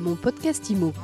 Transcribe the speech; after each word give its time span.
Mon 0.00 0.16
podcast 0.16 0.70
IMO. 0.70 0.94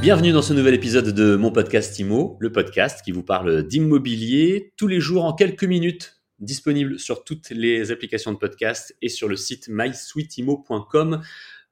Bienvenue 0.00 0.32
dans 0.32 0.42
ce 0.42 0.54
nouvel 0.54 0.74
épisode 0.74 1.10
de 1.14 1.36
mon 1.36 1.52
podcast 1.52 1.96
IMO, 2.00 2.36
le 2.40 2.50
podcast 2.50 3.00
qui 3.04 3.12
vous 3.12 3.22
parle 3.22 3.62
d'immobilier 3.62 4.72
tous 4.76 4.88
les 4.88 4.98
jours 4.98 5.24
en 5.24 5.34
quelques 5.34 5.62
minutes, 5.62 6.20
disponible 6.40 6.98
sur 6.98 7.22
toutes 7.22 7.50
les 7.50 7.92
applications 7.92 8.32
de 8.32 8.38
podcast 8.38 8.96
et 9.02 9.08
sur 9.08 9.28
le 9.28 9.36
site 9.36 9.68
mysweetimo.com. 9.68 11.22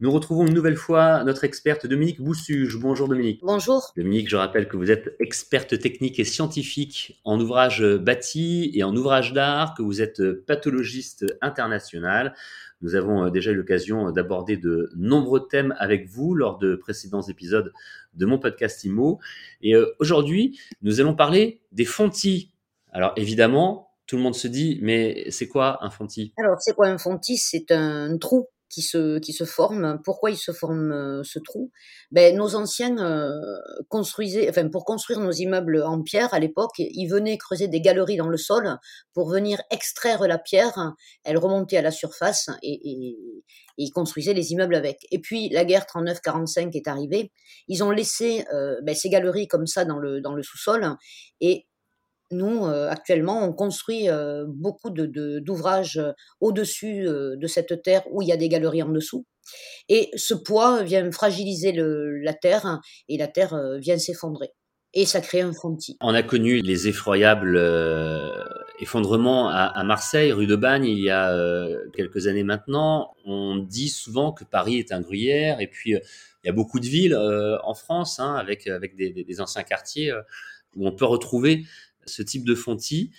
Nous 0.00 0.10
retrouvons 0.10 0.44
une 0.44 0.54
nouvelle 0.54 0.76
fois 0.76 1.22
notre 1.22 1.44
experte 1.44 1.86
Dominique 1.86 2.20
Boussuge. 2.20 2.76
Bonjour 2.80 3.06
Dominique. 3.06 3.40
Bonjour. 3.44 3.92
Dominique, 3.96 4.28
je 4.28 4.34
rappelle 4.34 4.66
que 4.66 4.76
vous 4.76 4.90
êtes 4.90 5.14
experte 5.20 5.78
technique 5.78 6.18
et 6.18 6.24
scientifique 6.24 7.20
en 7.24 7.40
ouvrage 7.40 7.80
bâti 7.98 8.72
et 8.74 8.82
en 8.82 8.94
ouvrage 8.96 9.32
d'art, 9.32 9.74
que 9.74 9.82
vous 9.82 10.02
êtes 10.02 10.20
pathologiste 10.46 11.24
international. 11.40 12.34
Nous 12.82 12.96
avons 12.96 13.30
déjà 13.30 13.52
eu 13.52 13.54
l'occasion 13.54 14.10
d'aborder 14.10 14.56
de 14.56 14.90
nombreux 14.96 15.46
thèmes 15.46 15.76
avec 15.78 16.08
vous 16.08 16.34
lors 16.34 16.58
de 16.58 16.74
précédents 16.74 17.22
épisodes 17.22 17.72
de 18.14 18.26
mon 18.26 18.40
podcast 18.40 18.82
IMO. 18.82 19.20
Et 19.62 19.76
euh, 19.76 19.94
aujourd'hui, 20.00 20.58
nous 20.82 21.00
allons 21.00 21.14
parler 21.14 21.60
des 21.70 21.84
fontis. 21.84 22.52
Alors 22.92 23.12
évidemment, 23.14 23.92
tout 24.06 24.16
le 24.16 24.22
monde 24.22 24.34
se 24.34 24.48
dit, 24.48 24.78
mais 24.82 25.30
c'est 25.30 25.48
quoi 25.48 25.78
un 25.82 25.90
fontis 25.90 26.34
Alors, 26.36 26.60
c'est 26.60 26.74
quoi 26.74 26.88
un 26.88 26.98
fontis 26.98 27.38
C'est 27.38 27.70
un 27.70 28.18
trou 28.18 28.48
qui 28.68 28.82
se, 28.82 29.18
qui 29.18 29.32
se 29.32 29.44
forme. 29.44 30.00
Pourquoi 30.04 30.30
il 30.30 30.36
se 30.36 30.52
forme 30.52 30.92
euh, 30.92 31.22
ce 31.22 31.38
trou? 31.38 31.70
Ben, 32.10 32.36
Nos 32.36 32.54
anciens 32.54 32.98
euh, 32.98 33.30
construisaient, 33.88 34.48
enfin, 34.48 34.68
pour 34.68 34.84
construire 34.84 35.20
nos 35.20 35.32
immeubles 35.32 35.82
en 35.82 36.02
pierre 36.02 36.32
à 36.34 36.38
l'époque, 36.38 36.72
ils 36.78 37.06
venaient 37.06 37.38
creuser 37.38 37.68
des 37.68 37.80
galeries 37.80 38.16
dans 38.16 38.28
le 38.28 38.36
sol 38.36 38.78
pour 39.12 39.30
venir 39.30 39.60
extraire 39.70 40.26
la 40.26 40.38
pierre. 40.38 40.94
Elle 41.24 41.38
remontait 41.38 41.76
à 41.76 41.82
la 41.82 41.90
surface 41.90 42.50
et, 42.62 43.16
ils 43.76 43.90
construisaient 43.90 44.34
les 44.34 44.52
immeubles 44.52 44.76
avec. 44.76 45.06
Et 45.10 45.18
puis 45.18 45.48
la 45.48 45.64
guerre 45.64 45.84
39-45 45.84 46.76
est 46.76 46.86
arrivée. 46.86 47.32
Ils 47.66 47.82
ont 47.82 47.90
laissé 47.90 48.44
euh, 48.52 48.76
ben, 48.82 48.94
ces 48.94 49.08
galeries 49.08 49.48
comme 49.48 49.66
ça 49.66 49.84
dans 49.84 49.98
le, 49.98 50.20
dans 50.20 50.34
le 50.34 50.42
sous-sol 50.42 50.96
et 51.40 51.66
nous, 52.30 52.66
euh, 52.66 52.88
actuellement, 52.88 53.44
on 53.44 53.52
construit 53.52 54.08
euh, 54.08 54.44
beaucoup 54.48 54.90
d'ouvrages 54.90 55.94
de, 55.94 56.00
euh, 56.02 56.12
au-dessus 56.40 57.04
de 57.04 57.46
cette 57.46 57.82
terre 57.82 58.02
où 58.10 58.22
il 58.22 58.28
y 58.28 58.32
a 58.32 58.36
des 58.36 58.48
galeries 58.48 58.82
en 58.82 58.88
dessous. 58.88 59.26
Et 59.88 60.10
ce 60.16 60.34
poids 60.34 60.82
vient 60.82 61.10
fragiliser 61.12 61.72
la 61.76 62.32
terre 62.32 62.80
et 63.08 63.18
la 63.18 63.28
terre 63.28 63.78
vient 63.78 63.98
s'effondrer. 63.98 64.48
Et 64.94 65.04
ça 65.04 65.20
crée 65.20 65.42
un 65.42 65.52
fontis. 65.52 65.98
On 66.00 66.14
a 66.14 66.22
connu 66.22 66.60
les 66.60 66.88
effroyables 66.88 67.58
effondrements 68.80 69.50
à, 69.50 69.84
Marseille, 69.84 70.32
rue 70.32 70.46
de 70.46 70.56
Bagne, 70.56 70.86
il 70.86 71.00
y 71.00 71.10
a 71.10 71.36
quelques 71.92 72.26
années 72.26 72.42
maintenant. 72.42 73.12
On 73.26 73.56
dit 73.56 73.90
souvent 73.90 74.32
que 74.32 74.44
Paris 74.44 74.78
est 74.78 74.92
un 74.92 75.02
gruyère 75.02 75.60
et 75.60 75.66
puis 75.66 75.90
il 75.90 76.46
y 76.46 76.48
a 76.48 76.52
beaucoup 76.52 76.80
de 76.80 76.86
villes 76.86 77.16
en 77.16 77.74
France 77.74 78.18
hein, 78.18 78.36
avec, 78.36 78.66
avec 78.66 78.96
des, 78.96 79.40
anciens 79.42 79.62
quartiers 79.62 80.10
où 80.76 80.86
on 80.86 80.92
peut 80.92 81.04
retrouver 81.04 81.64
ce 82.06 82.22
type 82.22 82.44
de 82.44 82.54
fontis. 82.54 83.10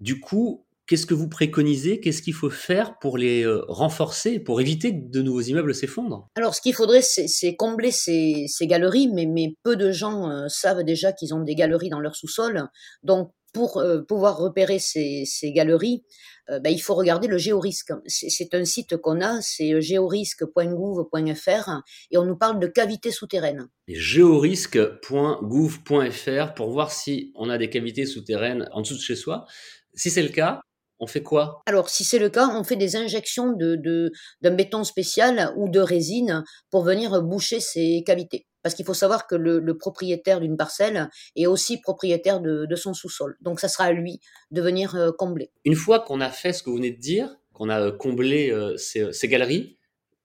Du 0.00 0.20
coup, 0.20 0.66
qu'est-ce 0.86 1.06
que 1.06 1.14
vous 1.14 1.28
préconisez? 1.28 2.00
Qu'est-ce 2.00 2.22
qu'il 2.22 2.34
faut 2.34 2.50
faire 2.50 2.98
pour 2.98 3.18
les 3.18 3.44
euh, 3.44 3.64
renforcer, 3.68 4.38
pour 4.38 4.60
éviter 4.60 4.92
que 4.92 5.10
de 5.10 5.22
nouveaux 5.22 5.40
immeubles 5.40 5.74
s'effondrent 5.74 6.28
Alors, 6.36 6.54
ce 6.54 6.60
qu'il 6.60 6.74
faudrait, 6.74 7.02
c'est 7.02 7.56
combler 7.56 7.90
ces, 7.90 8.46
galeries, 8.62 9.08
mais, 9.08 9.54
peu 9.62 9.76
de 9.76 9.90
gens 9.90 10.30
euh, 10.30 10.48
savent 10.48 10.84
déjà 10.84 11.12
qu'ils 11.12 11.34
ont 11.34 11.40
des 11.40 11.54
galeries 11.54 11.90
dans 11.90 12.00
leur 12.00 12.16
sous-sol. 12.16 12.68
Donc, 13.02 13.32
pour 13.54 13.78
euh, 13.78 14.02
pouvoir 14.02 14.36
repérer 14.36 14.78
ces, 14.78 15.24
galeries, 15.54 16.04
euh, 16.50 16.58
ben, 16.58 16.68
il 16.70 16.80
faut 16.80 16.94
regarder 16.94 17.28
le 17.28 17.38
géorisque. 17.38 17.92
C'est 18.06 18.52
un 18.52 18.66
site 18.66 18.98
qu'on 18.98 19.22
a, 19.22 19.40
c'est 19.40 19.80
géorisque.gouv.fr 19.80 21.70
et 22.10 22.18
on 22.18 22.24
nous 22.24 22.36
parle 22.36 22.58
de 22.58 22.66
cavités 22.66 23.12
souterraines. 23.12 23.68
Géorisque.gouv.fr 23.88 26.54
pour 26.54 26.70
voir 26.70 26.92
si 26.92 27.32
on 27.36 27.48
a 27.48 27.56
des 27.56 27.70
cavités 27.70 28.04
souterraines 28.04 28.68
en 28.72 28.82
dessous 28.82 28.96
de 28.96 29.00
chez 29.00 29.16
soi. 29.16 29.46
Si 29.94 30.10
c'est 30.10 30.22
le 30.22 30.28
cas, 30.28 30.60
on 30.98 31.06
fait 31.06 31.22
quoi? 31.22 31.62
Alors, 31.66 31.88
si 31.88 32.02
c'est 32.04 32.18
le 32.18 32.30
cas, 32.30 32.48
on 32.48 32.64
fait 32.64 32.76
des 32.76 32.96
injections 32.96 33.52
d'un 33.52 33.76
de, 33.76 34.10
béton 34.42 34.84
spécial 34.84 35.52
ou 35.56 35.68
de 35.68 35.80
résine 35.80 36.44
pour 36.70 36.84
venir 36.84 37.22
boucher 37.22 37.60
ces 37.60 38.02
cavités. 38.04 38.46
Parce 38.64 38.74
qu'il 38.74 38.84
faut 38.84 38.94
savoir 38.94 39.28
que 39.28 39.36
le, 39.36 39.76
propriétaire 39.76 40.40
d'une 40.40 40.56
parcelle 40.56 41.10
est 41.36 41.46
aussi 41.46 41.80
propriétaire 41.80 42.40
de, 42.40 42.74
son 42.74 42.94
sous-sol. 42.94 43.36
Donc 43.42 43.60
ça 43.60 43.68
sera 43.68 43.84
à 43.84 43.92
lui 43.92 44.20
de 44.50 44.60
venir 44.60 44.96
euh, 44.96 45.12
combler. 45.12 45.50
Une 45.64 45.76
fois 45.76 46.00
qu'on 46.00 46.20
a 46.20 46.30
fait 46.30 46.52
ce 46.52 46.62
que 46.62 46.70
vous 46.70 46.76
venez 46.76 46.90
de 46.90 46.98
dire, 46.98 47.36
qu'on 47.52 47.68
a 47.68 47.80
euh, 47.80 47.92
comblé 47.92 48.50
euh, 48.50 48.76
ces, 48.76 49.12
ces 49.12 49.28
galeries, 49.28 49.78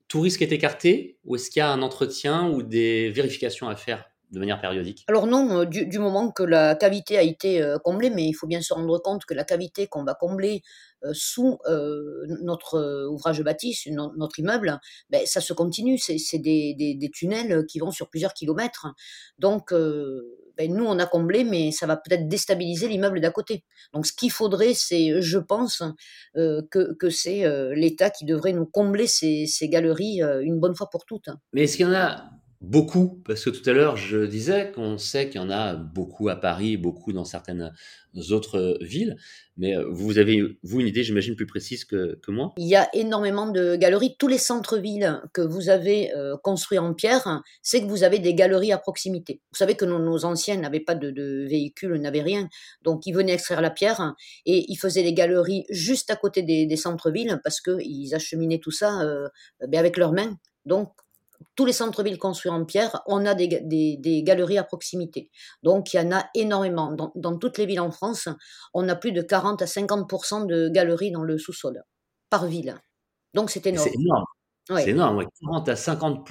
tout 0.08 0.22
risque 0.22 0.42
est 0.42 0.50
écarté 0.50 1.18
ou 1.24 1.36
est-ce 1.36 1.50
qu'il 1.50 1.60
y 1.60 1.62
a 1.62 1.70
un 1.70 1.82
entretien 1.82 2.48
ou 2.48 2.62
des 2.62 3.10
vérifications 3.10 3.68
à 3.68 3.76
faire? 3.76 4.09
De 4.30 4.38
manière 4.38 4.60
périodique 4.60 5.04
Alors 5.08 5.26
non, 5.26 5.64
du, 5.64 5.98
moment 5.98 6.30
que 6.30 6.42
la 6.42 6.74
cavité 6.74 7.18
a 7.18 7.22
été 7.22 7.74
comblée, 7.84 8.10
mais 8.10 8.26
il 8.26 8.32
faut 8.32 8.46
bien 8.46 8.62
se 8.62 8.72
rendre 8.72 8.98
compte 8.98 9.24
que 9.24 9.34
la 9.34 9.44
cavité 9.44 9.86
qu'on 9.86 10.04
va 10.04 10.14
combler 10.14 10.62
sous 11.12 11.58
notre 12.42 13.06
ouvrage 13.08 13.42
bâti, 13.42 13.76
notre 13.88 14.38
immeuble, 14.38 14.78
ben, 15.08 15.22
ça 15.24 15.40
se 15.40 15.52
continue. 15.52 15.98
C'est 15.98 16.38
des, 16.38 16.74
des, 16.74 17.10
tunnels 17.10 17.64
qui 17.66 17.78
vont 17.78 17.90
sur 17.90 18.08
plusieurs 18.08 18.34
kilomètres. 18.34 18.86
Donc 19.38 19.72
ben, 19.72 20.72
nous, 20.72 20.84
on 20.84 20.98
a 20.98 21.06
comblé, 21.06 21.42
mais 21.42 21.72
ça 21.72 21.86
va 21.86 21.96
peut-être 21.96 22.28
déstabiliser 22.28 22.86
l'immeuble 22.86 23.20
d'à 23.20 23.30
côté. 23.30 23.64
Donc 23.92 24.06
ce 24.06 24.12
qu'il 24.12 24.30
faudrait, 24.30 24.74
c'est, 24.74 25.20
je 25.20 25.38
pense, 25.38 25.82
que, 26.34 26.94
que 26.94 27.10
c'est 27.10 27.44
l'État 27.74 28.10
qui 28.10 28.24
devrait 28.24 28.52
nous 28.52 28.66
combler 28.66 29.06
ces, 29.06 29.46
ces 29.46 29.68
galeries 29.68 30.20
une 30.42 30.60
bonne 30.60 30.74
fois 30.74 30.88
pour 30.90 31.04
toutes. 31.04 31.30
Mais 31.52 31.64
est-ce 31.64 31.76
qu'il 31.76 31.86
y 31.86 31.88
en 31.88 31.94
a 31.94 32.30
beaucoup, 32.60 33.22
parce 33.24 33.42
que 33.44 33.50
tout 33.50 33.68
à 33.68 33.72
l'heure, 33.72 33.96
je 33.96 34.26
disais 34.26 34.70
qu'on 34.72 34.98
sait 34.98 35.30
qu'il 35.30 35.40
y 35.40 35.44
en 35.44 35.50
a 35.50 35.74
beaucoup 35.74 36.28
à 36.28 36.36
Paris, 36.36 36.76
beaucoup 36.76 37.12
dans 37.14 37.24
certaines 37.24 37.72
autres 38.30 38.76
villes, 38.82 39.16
mais 39.56 39.76
euh, 39.76 39.86
vous 39.90 40.18
avez, 40.18 40.58
vous, 40.62 40.80
une 40.80 40.86
idée, 40.86 41.02
j'imagine, 41.02 41.36
plus 41.36 41.46
précise 41.46 41.86
que, 41.86 42.18
moi? 42.28 42.52
Il 42.58 42.68
y 42.68 42.76
a 42.76 42.88
énormément 42.94 43.46
de 43.50 43.76
galeries. 43.76 44.16
Tous 44.18 44.28
les 44.28 44.36
centres-villes 44.36 45.22
que 45.32 45.40
vous 45.40 45.70
avez 45.70 46.14
euh, 46.14 46.36
construits 46.36 46.78
en 46.78 46.92
pierre, 46.92 47.42
c'est 47.62 47.80
que 47.80 47.86
vous 47.86 48.04
avez 48.04 48.18
des 48.18 48.34
galeries 48.34 48.72
à 48.72 48.78
proximité. 48.78 49.40
Vous 49.52 49.56
savez 49.56 49.74
que 49.74 49.86
nos, 49.86 50.24
anciens 50.26 50.56
n'avaient 50.58 50.80
pas 50.80 50.94
de, 50.94 51.46
véhicules, 51.48 51.94
n'avaient 51.94 52.20
rien, 52.20 52.48
donc 52.82 53.06
ils 53.06 53.14
venaient 53.14 53.34
extraire 53.34 53.62
la 53.62 53.70
pierre 53.70 54.14
et 54.44 54.66
ils 54.68 54.76
faisaient 54.76 55.02
des 55.02 55.14
galeries 55.14 55.64
juste 55.70 56.10
à 56.10 56.16
côté 56.16 56.42
des, 56.42 56.66
des 56.66 56.76
centres-villes 56.76 57.40
parce 57.42 57.60
qu'ils 57.60 58.14
acheminaient 58.14 58.58
tout 58.58 58.70
ça 58.70 59.00
euh, 59.02 59.28
ben 59.66 59.78
avec 59.78 59.96
leurs 59.96 60.12
mains. 60.12 60.36
Donc, 60.66 60.92
tous 61.56 61.64
les 61.64 61.72
centres-villes 61.72 62.18
construits 62.18 62.50
en 62.50 62.64
pierre, 62.64 63.02
on 63.06 63.24
a 63.26 63.34
des, 63.34 64.22
galeries 64.22 64.58
à 64.58 64.64
proximité. 64.64 65.30
Donc, 65.62 65.92
il 65.92 65.96
y 65.96 66.00
en 66.00 66.12
a 66.12 66.26
énormément. 66.34 66.92
Dans, 67.14 67.38
toutes 67.38 67.58
les 67.58 67.66
villes 67.66 67.80
en 67.80 67.90
France, 67.90 68.28
on 68.74 68.88
a 68.88 68.96
plus 68.96 69.12
de 69.12 69.22
40 69.22 69.62
à 69.62 69.64
50% 69.64 70.46
de 70.46 70.68
galeries 70.68 71.10
dans 71.10 71.22
le 71.22 71.38
sous-sol, 71.38 71.82
par 72.28 72.46
ville. 72.46 72.76
Donc, 73.34 73.50
c'est 73.50 73.66
énorme. 73.66 73.88
C'est 73.88 73.98
énorme. 73.98 74.24
C'est 74.68 74.90
énorme, 74.90 75.24
40 75.40 75.68
à 75.68 75.76
50 75.76 76.28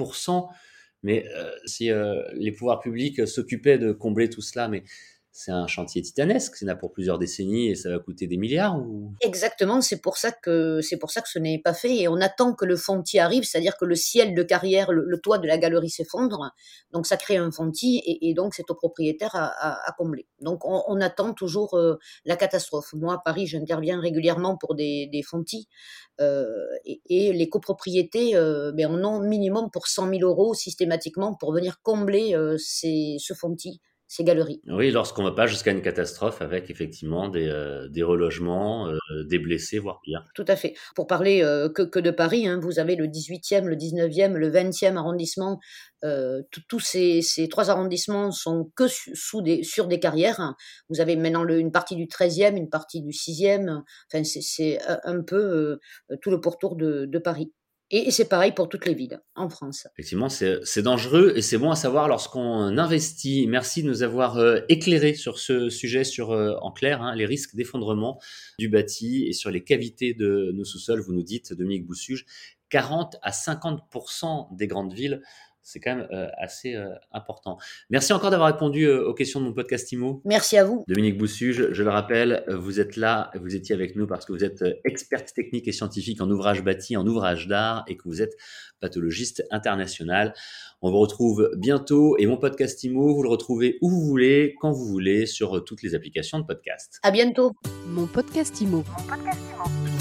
Mais 1.03 1.25
euh, 1.35 1.51
si 1.65 1.91
euh, 1.91 2.21
les 2.33 2.51
pouvoirs 2.51 2.79
publics 2.79 3.27
s'occupaient 3.27 3.77
de 3.77 3.91
combler 3.91 4.29
tout 4.29 4.41
cela, 4.41 4.67
mais 4.67 4.83
c'est 5.31 5.51
un 5.51 5.67
chantier 5.67 6.01
titanesque, 6.01 6.55
c'est 6.55 6.65
là 6.65 6.75
pour 6.75 6.91
plusieurs 6.91 7.19
décennies 7.19 7.69
et 7.69 7.75
ça 7.75 7.89
va 7.89 7.99
coûter 7.99 8.25
des 8.25 8.37
milliards. 8.37 8.83
Exactement, 9.21 9.79
c'est 9.79 10.01
pour 10.01 10.17
ça 10.17 10.31
que 10.31 10.81
c'est 10.81 10.97
pour 10.97 11.11
ça 11.11 11.21
que 11.21 11.29
ce 11.29 11.37
n'est 11.37 11.59
pas 11.59 11.73
fait 11.73 11.95
et 11.95 12.07
on 12.07 12.19
attend 12.19 12.53
que 12.53 12.65
le 12.65 12.75
fontis 12.75 13.19
arrive, 13.19 13.43
c'est-à-dire 13.43 13.77
que 13.77 13.85
le 13.85 13.95
ciel 13.95 14.33
de 14.33 14.43
carrière, 14.43 14.91
le, 14.91 15.19
toit 15.21 15.37
de 15.37 15.47
la 15.47 15.57
galerie 15.57 15.89
s'effondre, 15.89 16.51
donc 16.91 17.05
ça 17.05 17.15
crée 17.15 17.37
un 17.37 17.51
fontis 17.51 18.01
et, 18.05 18.33
donc 18.33 18.53
c'est 18.55 18.69
au 18.71 18.75
propriétaire 18.75 19.35
à, 19.35 19.93
combler. 19.97 20.27
Donc 20.41 20.65
on, 20.65 20.99
attend 21.01 21.33
toujours 21.33 21.75
euh, 21.75 21.97
la 22.25 22.35
catastrophe. 22.35 22.93
Moi 22.93 23.13
à 23.13 23.17
Paris, 23.23 23.47
j'interviens 23.47 23.99
régulièrement 23.99 24.57
pour 24.57 24.75
des, 24.75 25.07
des 25.11 25.23
fontis 25.23 25.67
euh, 26.21 26.53
et, 26.85 27.33
les 27.33 27.49
copropriétés, 27.49 28.35
euh, 28.35 28.71
ben, 28.71 28.87
on 28.89 29.03
en 29.03 29.19
minimum 29.19 29.69
pour 29.71 29.87
100 29.87 30.09
000 30.09 30.21
euros 30.23 30.53
systématiquement 30.53 31.35
pour 31.35 31.53
venir 31.53 31.81
combler 31.81 32.35
ces, 32.57 33.17
ce 33.19 33.33
fontis 33.33 33.79
Oui, 34.67 34.89
lorsqu'on 34.89 35.21
ne 35.21 35.29
va 35.29 35.35
pas 35.35 35.45
jusqu'à 35.45 35.69
une 35.69 35.83
catastrophe 35.83 36.41
avec 36.41 36.71
effectivement 36.71 37.29
des, 37.29 37.47
euh, 37.47 37.87
des 37.89 38.01
relogements, 38.01 38.87
euh, 38.89 38.97
des 39.25 39.37
blessés, 39.37 39.77
voire 39.77 40.01
pire. 40.01 40.25
Tout 40.33 40.45
à 40.47 40.55
fait. 40.55 40.73
Pour 40.95 41.05
parler 41.05 41.43
euh, 41.43 41.69
que, 41.69 41.83
que, 41.83 41.99
de 41.99 42.09
Paris, 42.09 42.47
hein, 42.47 42.59
vous 42.59 42.79
avez 42.79 42.95
le 42.95 43.05
18e, 43.05 43.65
le 43.65 43.75
19e, 43.75 44.33
le 44.33 44.51
20e 44.51 44.97
arrondissement. 44.97 45.59
Tous 46.69 46.79
ces, 46.79 47.21
ces, 47.21 47.49
trois 47.49 47.69
arrondissements 47.69 48.31
sont 48.31 48.71
que 48.75 48.87
sous 48.87 49.41
des, 49.43 49.63
sur 49.63 49.87
des 49.87 49.99
carrières. 49.99 50.55
Vous 50.89 51.01
avez 51.01 51.15
maintenant 51.15 51.43
le, 51.43 51.59
une 51.59 51.71
partie 51.71 51.95
du 51.95 52.07
13e, 52.07 52.55
une 52.55 52.69
partie 52.69 53.01
du 53.01 53.11
6e. 53.11 53.83
Enfin, 54.11 54.23
c'est 54.23 54.79
un 55.03 55.21
peu 55.21 55.77
tout 56.21 56.31
le 56.31 56.41
pourtour 56.41 56.77
de, 56.77 57.05
de 57.05 57.19
Paris. 57.19 57.51
Et 57.91 58.11
c'est 58.11 58.29
pareil 58.29 58.51
pour 58.51 58.69
toutes 58.69 58.85
les 58.85 58.93
villes 58.93 59.19
en 59.35 59.49
France. 59.49 59.87
Effectivement, 59.95 60.29
c'est 60.29 60.81
dangereux 60.83 61.33
et 61.35 61.41
c'est 61.41 61.57
bon 61.57 61.71
à 61.71 61.75
savoir 61.75 62.07
lorsqu'on 62.07 62.77
investit. 62.77 63.47
Merci 63.47 63.81
de 63.81 63.87
nous 63.87 64.03
avoir 64.03 64.37
euh, 64.37 64.59
éclairé 64.69 65.15
sur 65.15 65.39
ce 65.39 65.69
sujet, 65.69 66.03
sur 66.03 66.31
euh, 66.31 66.55
en 66.61 66.71
clair 66.71 67.01
hein, 67.01 67.15
les 67.15 67.25
risques 67.25 67.55
d'effondrement 67.55 68.21
du 68.59 68.69
bâti 68.69 69.25
et 69.27 69.33
sur 69.33 69.49
les 69.49 69.63
cavités 69.63 70.13
de 70.13 70.51
nos 70.53 70.65
sous-sols. 70.65 71.01
Vous 71.01 71.13
nous 71.13 71.23
dites, 71.23 71.51
Dominique 71.53 71.87
Boussuge, 71.87 72.27
40 72.69 73.17
à 73.23 73.31
50 73.31 73.81
des 74.51 74.67
grandes 74.67 74.93
villes 74.93 75.23
c'est 75.63 75.79
quand 75.79 75.95
même 75.95 76.07
euh, 76.11 76.27
assez 76.37 76.75
euh, 76.75 76.89
important. 77.11 77.57
Merci 77.89 78.13
encore 78.13 78.31
d'avoir 78.31 78.51
répondu 78.51 78.85
euh, 78.85 79.07
aux 79.07 79.13
questions 79.13 79.39
de 79.39 79.45
mon 79.45 79.53
podcast 79.53 79.91
IMO. 79.91 80.21
Merci 80.25 80.57
à 80.57 80.63
vous. 80.63 80.83
Dominique 80.87 81.17
Boussuge, 81.17 81.69
je 81.71 81.83
le 81.83 81.89
rappelle, 81.89 82.43
vous 82.47 82.79
êtes 82.79 82.95
là, 82.95 83.31
vous 83.39 83.55
étiez 83.55 83.75
avec 83.75 83.95
nous 83.95 84.07
parce 84.07 84.25
que 84.25 84.33
vous 84.33 84.43
êtes 84.43 84.63
experte 84.85 85.33
technique 85.33 85.67
et 85.67 85.71
scientifique 85.71 86.21
en 86.21 86.29
ouvrage 86.29 86.63
bâti, 86.63 86.97
en 86.97 87.05
ouvrage 87.05 87.47
d'art 87.47 87.83
et 87.87 87.97
que 87.97 88.03
vous 88.05 88.21
êtes 88.21 88.35
pathologiste 88.79 89.43
international. 89.51 90.33
On 90.81 90.91
vous 90.91 90.99
retrouve 90.99 91.51
bientôt 91.57 92.17
et 92.17 92.25
mon 92.25 92.37
podcast 92.37 92.83
IMO, 92.83 93.13
vous 93.13 93.23
le 93.23 93.29
retrouvez 93.29 93.77
où 93.81 93.89
vous 93.89 94.01
voulez, 94.01 94.55
quand 94.59 94.71
vous 94.71 94.85
voulez, 94.85 95.25
sur 95.25 95.63
toutes 95.65 95.83
les 95.83 95.93
applications 95.93 96.39
de 96.39 96.45
podcast. 96.45 96.99
À 97.03 97.11
bientôt. 97.11 97.53
Mon 97.87 98.07
podcast 98.07 98.59
IMO. 98.61 98.77
Mon 98.77 99.03
podcast 99.03 99.39
IMO. 99.53 99.98